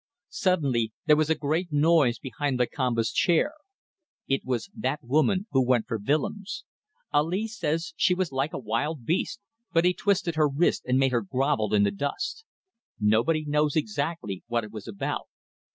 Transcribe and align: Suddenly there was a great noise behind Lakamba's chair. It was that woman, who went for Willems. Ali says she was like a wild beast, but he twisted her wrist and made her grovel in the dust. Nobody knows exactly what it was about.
Suddenly 0.29 0.93
there 1.05 1.15
was 1.15 1.29
a 1.29 1.35
great 1.35 1.71
noise 1.71 2.17
behind 2.17 2.57
Lakamba's 2.57 3.11
chair. 3.13 3.53
It 4.27 4.41
was 4.43 4.71
that 4.75 5.03
woman, 5.03 5.45
who 5.51 5.63
went 5.63 5.87
for 5.87 5.99
Willems. 5.99 6.63
Ali 7.13 7.45
says 7.45 7.93
she 7.95 8.15
was 8.15 8.31
like 8.31 8.51
a 8.51 8.57
wild 8.57 9.05
beast, 9.05 9.41
but 9.71 9.85
he 9.85 9.93
twisted 9.93 10.33
her 10.37 10.47
wrist 10.49 10.85
and 10.87 10.97
made 10.97 11.11
her 11.11 11.21
grovel 11.21 11.75
in 11.75 11.83
the 11.83 11.91
dust. 11.91 12.45
Nobody 12.99 13.45
knows 13.45 13.75
exactly 13.75 14.41
what 14.47 14.63
it 14.63 14.71
was 14.71 14.87
about. 14.87 15.27